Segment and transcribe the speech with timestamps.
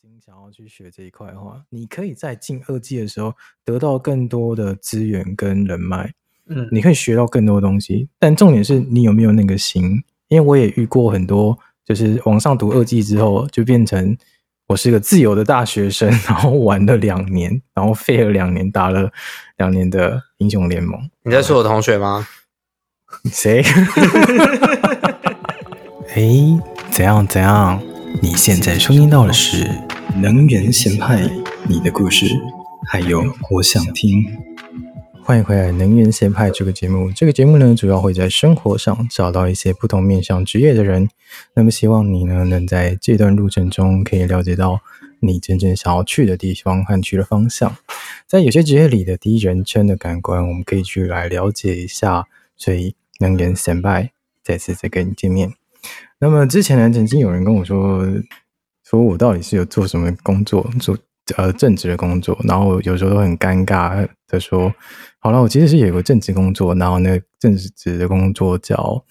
[0.00, 6.12] 心想要去学这一块的话，你可以在进二技的时候得到更多的资源跟人脉，
[6.46, 8.08] 嗯，你可以学到更多东西。
[8.16, 10.00] 但重点是你有没有那个心？
[10.28, 14.16] 因为我也遇过很多，就是往上读二技之后，就变成
[14.68, 19.10] 我是个自由的大学生， 然后玩了两年，然后废了两年，打了
[19.56, 21.10] 两年的英雄联盟。
[21.24, 22.24] 你在说我同学吗？
[23.32, 23.64] 谁？
[26.14, 26.22] 哎，
[26.92, 27.82] 怎样怎样？
[28.22, 29.64] 你现在收听到的是
[30.20, 31.22] 《能源咸派》，
[31.68, 32.26] 你的故事，
[32.88, 34.24] 还有我想听。
[35.22, 37.12] 欢迎回来，《能源咸派》这个节目。
[37.12, 41.08] 这个节目呢，主要会在生活上找到一些不同面向职业的人。
[41.54, 44.80] 那么，希望你呢，能在这段路程中可以了解到
[45.20, 47.76] 你真正想要去的地方和去的方向。
[48.26, 52.26] 在有些职业里的第一人称的感官，我们可以去来了解一下。
[52.56, 52.90] 所以，
[53.20, 54.02] 《能源咸派》
[54.42, 55.52] 再次再跟你见面。
[56.18, 58.04] 那么之前呢，曾经有人跟我说，
[58.88, 60.96] 说我到底是有做什么工作，做
[61.36, 64.72] 呃正职的工作，然后有时候都很尴尬的说，
[65.18, 69.04] 好了，我其实是有个正职工作，然后那个正职的工作叫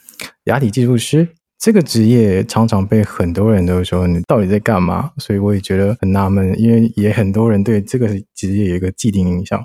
[0.45, 1.27] 牙体技术师，
[1.59, 9.63] 这个职业常常被很多人都说你到底在干嘛，所以我也觉得很纳闷，因为也很多人对这个职业有一个既定印象。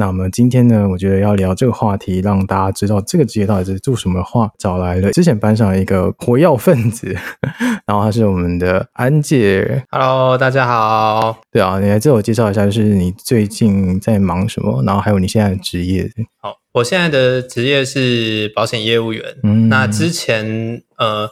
[0.00, 7.14] 那我们今天呢，我觉得要聊这个话题，让大家知道这个职业到底是做什么的话，找来的之前班上的一个活跃分子，
[7.84, 9.84] 然后他是我们的安姐。
[9.90, 11.36] Hello，大家好。
[11.52, 16.10] 对啊，你来自我介绍一下，就是你最近在忙什么，然后还有你现在的职业。
[16.40, 19.22] 好，我现在的职业是保险业务员。
[19.42, 21.28] 嗯，那之前呃。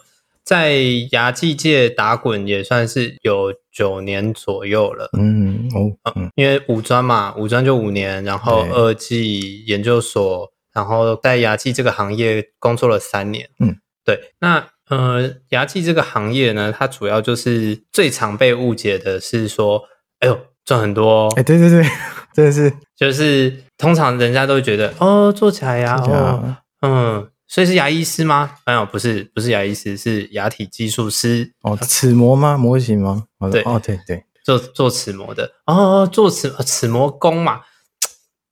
[0.49, 0.79] 在
[1.11, 19.85] 牙技界打滚也算是有九年左右了，嗯哦，嗯，因为五专嘛，五专就五年，然后二技研究所，然后在牙技这个行业工作了三年，嗯，对，那呃，牙技这个行业呢，它主要就是最常被误解的是说，
[20.21, 21.85] 哎呦，赚很多，哎，对对对，
[22.33, 27.29] 真的是，就是通常人家都会觉得，哦，做假牙，哦，嗯。
[27.49, 28.57] 所以是牙医师吗？
[28.67, 31.55] 没有，不是，不是牙医师，是牙体技术师。
[31.63, 32.59] 哦，齿模吗？
[32.59, 33.25] 模型吗？
[33.51, 35.51] 对，哦，对对，做做齿模的。
[35.65, 37.63] 哦，做齿齿模工嘛，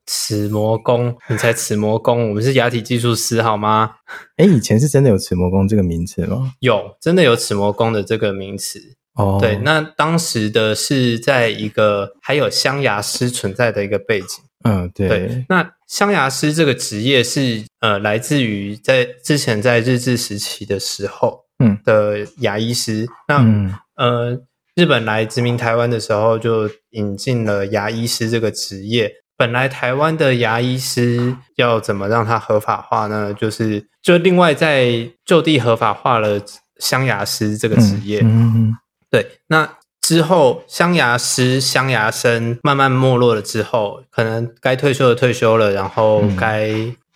[0.07, 3.97] 齿模工，你才齿模工，我们是牙体技术师，好吗？
[4.39, 6.55] 哎，以前是真的有齿模工这个名词吗？
[6.61, 8.97] 有，真的有齿模工的这个名词。
[9.13, 14.43] 哦，对，那当时的是在一个还有镶牙师存在的一个背景。
[14.67, 23.05] 嗯，对，对，那镶牙师这个职业是呃，来自于在之前在日治时期的时候，嗯的牙医师。
[23.05, 24.41] 嗯、那、嗯、呃，
[24.75, 29.13] 日本来殖民台湾的时候，就引进了牙医师这个职业。
[29.37, 33.33] 本来台湾的牙医师要怎么让它合法化呢？
[33.35, 36.41] 就是就另外在就地合法化了
[36.79, 38.21] 镶牙师这个职业。
[38.21, 38.77] 嗯，嗯嗯
[39.11, 39.77] 对，那。
[40.07, 46.71] 之后，镶牙师、镶牙生慢慢没落了之后，可能该退休的退休了，然后该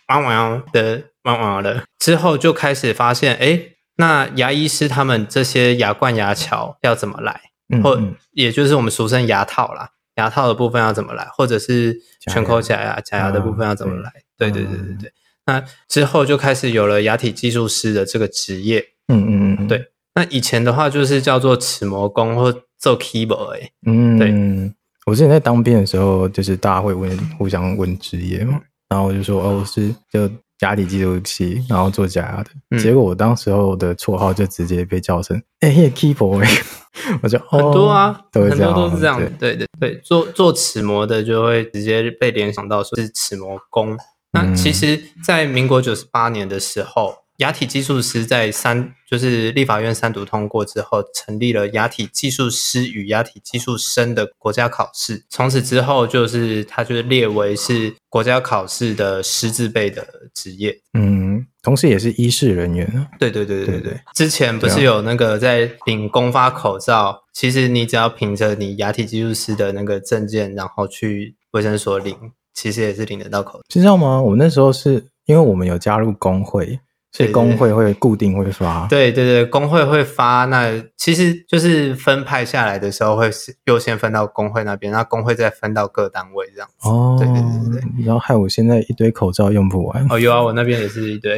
[0.09, 3.61] 汪汪的汪汪了，之后就开始发现，哎，
[3.95, 7.39] 那牙医师他们这些牙冠、牙桥要怎么来？
[7.81, 7.97] 或
[8.33, 11.25] 也就是我们俗称牙套啦，牙套的部分要怎么来？
[11.31, 14.11] 或者是全口假牙、假牙的部分要怎么来？
[14.37, 15.13] 对对对对对。
[15.45, 18.85] 那之后就开始有了牙体技术师的这个职业。
[19.07, 19.85] 嗯嗯嗯，对。
[20.13, 24.73] 那以前的话就是叫做齿模工或做 keyboard 哎，嗯，对，
[25.05, 28.59] 我之前在当兵的时候，就是大家会问互相问职业嘛，
[28.89, 30.27] 然后我就说哦，我是就
[30.61, 36.45] 牙体记录器，然后做假牙的，嗯、结果我当时候的绰号就直接被叫成哎 keyboard，
[37.21, 39.55] 我就很多啊，都很多都是这样，对。
[39.55, 43.97] 对对，做做齿模的就会直接被联想到说是齿模工。
[44.33, 47.20] 那其实，在民国九十八年的时候。
[47.41, 55.25] 牙体技术师在三就是立法院三读通过之后，成立了牙体技术师与牙体技术生的国家考试。
[55.27, 60.79] 从此之后，就是它就是列为是国家考试的师字辈的职业。
[60.93, 63.07] 嗯，同时也是医事人员。
[63.19, 63.99] 对对对对对对。
[64.13, 67.05] 之前不是有那个在领公发口罩？
[67.05, 72.15] 啊、其实你只要凭着你牙体技术师的那个证件，然后去卫生所领，
[72.53, 73.63] 其实也是领得到口罩。
[73.67, 74.21] 知道吗？
[74.21, 76.79] 我那时候是因为我们有加入工会。
[77.11, 80.45] 所以工会会固定会发，对对对，工会会发。
[80.45, 83.29] 那其实就是分派下来的时候，会
[83.65, 86.87] 优先分到工会那边，那工会再分到各单位这样子。
[86.87, 88.05] 哦，对对对对。
[88.05, 90.07] 然后害我现在一堆口罩用不完。
[90.09, 91.37] 哦，有啊，我那边也是一堆。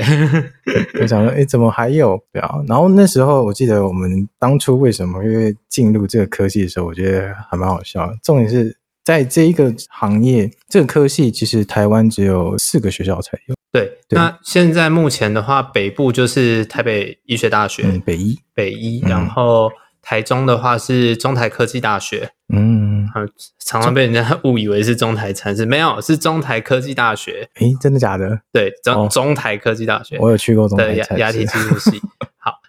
[1.02, 2.24] 我想说，哎，怎么还有？
[2.31, 2.56] 对啊。
[2.68, 8.14] 然后那时候我记得我们当初为什么因为进入这个科技的时候，我觉得还蛮好笑。
[8.22, 13.55] 重点是在这一个行业，这个科系其实台湾只有四个学校才有。
[13.71, 19.71] 对，对那现在目前的话，北部就是台北医学大学，嗯、北医，北医，然后
[20.01, 23.09] 台中的话是中台科技大学，嗯，
[23.59, 27.50] 常常被人家误以为是中台产是没有，是中台科技大学。
[27.55, 28.41] 诶，真的假的？
[28.51, 32.00] 对，中中台科技大学，我有去过中台的牙体技术系。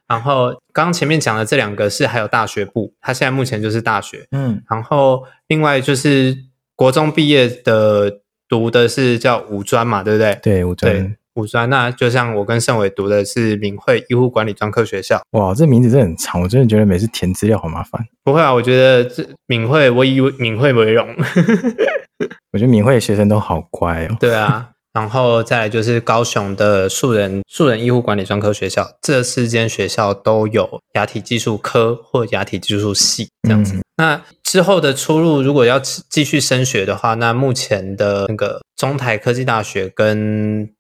[0.07, 4.27] 好，然后刚刚前面讲的这两个是还有大学部，它现在目前就是大学。
[4.33, 6.37] 嗯，然后另外就是
[6.77, 10.39] 国中毕业的读的是叫五专嘛，对不对？
[10.43, 11.17] 对，五专。
[11.35, 15.21] 五专，那就像我跟盛伟读的是敏慧医护管理专科学校。
[15.33, 18.01] 哇，这名字真的很长，我真的觉得每次填资料好麻烦。
[18.23, 21.09] 不会啊，我觉得这敏慧，我以敏慧为荣。
[22.53, 24.17] 我觉得敏慧的学生都好乖哦。
[24.21, 33.75] 对啊，然后再来就是高雄的树人树人医护管理专科学校，这四间学校都有牙体技术科或牙体技术系这样子。
[33.75, 40.73] 嗯、那之后的出路，如果要继续升学的话，那目前的那个中台科技大学跟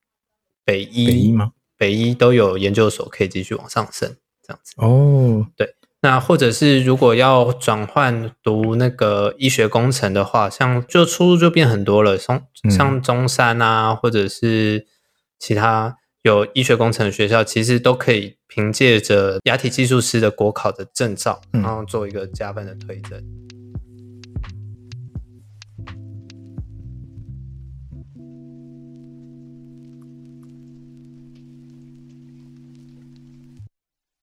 [0.64, 1.50] 北医，北医吗？
[1.76, 4.16] 北医都有研究所可以继续往上升，
[4.46, 4.74] 这样子。
[4.76, 14.86] 哦，对，那或者是如果要转换读那个医学工程的话，像就出路就变很多了，像像中山啊，嗯、或者是
[15.38, 23.24] 其他有医学工程的学校，其实都可以凭借着牙体技术师的国考的证照，然后做一个加分的推甄。